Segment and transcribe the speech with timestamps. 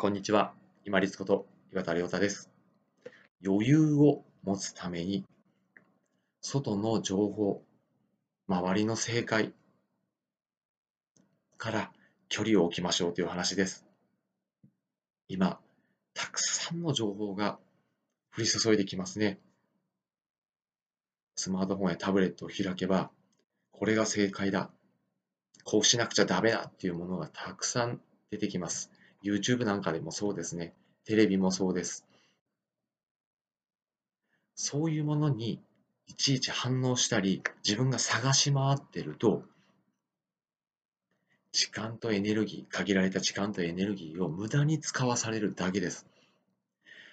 [0.00, 0.54] こんにちは。
[0.86, 1.44] 今立こと
[1.74, 2.48] 岩田亮太です。
[3.44, 5.26] 余裕を持つために、
[6.40, 7.62] 外の情報、
[8.48, 9.52] 周りの正解
[11.58, 11.92] から
[12.30, 13.84] 距離を置きましょうという話です。
[15.28, 15.60] 今、
[16.14, 17.58] たくさんの情報が
[18.34, 19.38] 降り注いできますね。
[21.36, 23.10] スマートフォンやタブレットを開けば、
[23.70, 24.70] これが正解だ。
[25.64, 28.90] こうしなくちゃダメだっていうものがたくさん出てきます。
[29.22, 30.74] YouTube なんかでもそうですね。
[31.04, 32.06] テレビもそうです。
[34.54, 35.60] そういうものに
[36.06, 39.42] いちいち反応したり、自分が探し回ってると、
[41.52, 46.06] 時間とエネルギー、限られた時間とエネルギーを無駄に使わされるだけです。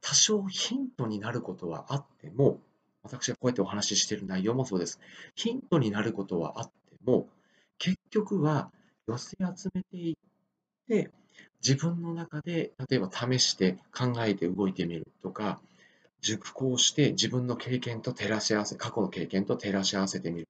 [0.00, 2.60] 多少ヒントになることはあっても、
[3.02, 5.00] 私がこうやってお話ししている内容もそうです。
[5.34, 7.28] ヒントになることはあっても、
[7.78, 8.70] 結局は
[9.06, 10.16] 寄せ集めていっ
[10.88, 11.10] て、
[11.66, 15.60] 自分の中で例えば試して考えて動いてみるとか、
[16.20, 20.48] 熟考して自分の経験と照らし合わせ、過去の経験と照らし合わせてみる。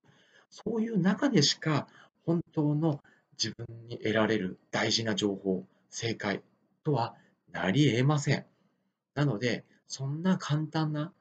[0.50, 1.88] そういう中でしか
[2.26, 3.02] 本当の
[3.42, 6.42] 自分に得られる大事な情報、正解
[6.84, 7.14] とは
[7.52, 8.46] なり得ません。
[9.14, 11.12] なので、そんな簡単な、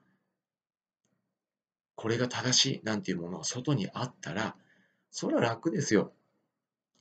[1.95, 4.55] これが正しいなんていうものが外にあったら、
[5.11, 6.13] それは楽ですよ。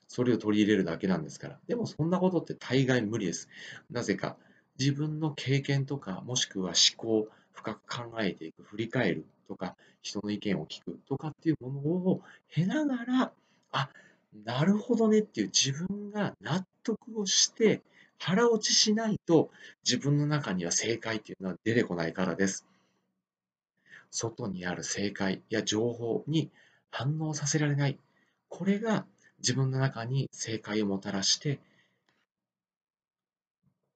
[0.08, 1.58] それを取り入れるだけなんですから。
[1.66, 3.48] でもそんなことって大概無理です。
[3.90, 4.36] なぜか、
[4.78, 13.32] 自分の経験とか、もしくは思考、深く考えていく、振り返るとか、人の意見を聞くとかっていうものを経ながら、
[13.72, 13.88] あ、
[14.44, 17.82] なるほどねっていう自分が納得をして、
[18.18, 19.50] 腹落ちしないと
[19.84, 22.66] 自分の中には正解っていうのは出てこないからです。
[24.10, 26.50] 外にある正解や情報に
[26.90, 27.98] 反応させられない。
[28.48, 29.04] これが
[29.38, 31.60] 自分の中に正解をもたらして、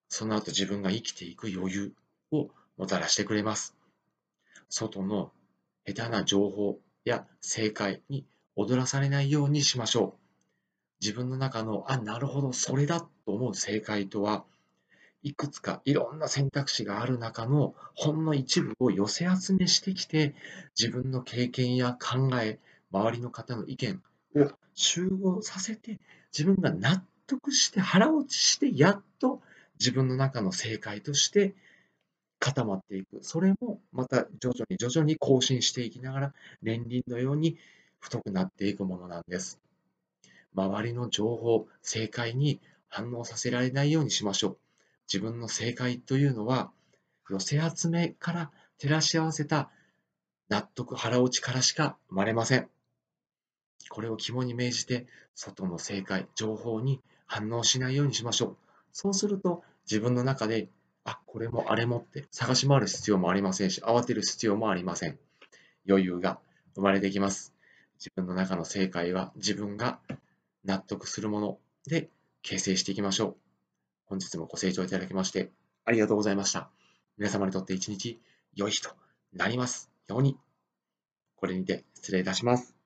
[0.09, 1.93] その後自分が生きていく余裕
[2.33, 3.77] をもたらしてくれます。
[4.69, 5.33] 外の
[5.87, 10.21] 下手な情報や正解に踊らされないようにしましょう。
[11.01, 14.45] 自分の中の、あ、なるほど、それだと思う正解とは、
[15.23, 20.35] いくつかいろんな選択肢がある中のほんの一部を寄せ集めしてきて、
[20.79, 22.59] 自分の経験や考え、
[22.93, 24.03] 周りの方の意見
[24.75, 25.99] 集合させて、
[26.33, 29.43] 自分が納得して腹落ちして、やっと
[29.79, 31.55] 自分の中の正解として
[32.39, 33.19] 固まっていく。
[33.23, 37.59] それもまた徐々に徐々に更新していきながら、年輪のように
[37.99, 39.61] 太くなっていくものなんです。
[40.55, 44.59] 周りの情報、正解に反応させられないようにしましょう。
[45.13, 46.73] 自分の正解というのは、
[47.29, 49.71] 寄せ集めから照らし合わせた
[50.49, 52.69] 納得、腹落ちからしか生まれません。
[53.91, 58.57] これを肝に銘じて、外の正解、情報に反応しないようにしましょう。
[58.93, 60.71] そうすると、自分の中で、
[61.05, 65.19] あ、これもあれもって探し回る必要もありませんし、慌てる必要もありません。
[65.89, 66.39] 余裕が
[66.75, 67.53] 生まれてきます。
[67.99, 69.99] 自分の中の正解は自分が
[70.65, 72.09] 納得するもので
[72.43, 73.37] 形成していきましょう。
[74.07, 75.51] 本日もご清聴いただきまして
[75.85, 76.71] ありがとうございました。
[77.19, 78.21] 皆様にとって一日
[78.55, 78.91] 良い日と
[79.33, 80.39] なりますように。
[81.37, 82.80] これにて失礼いたします。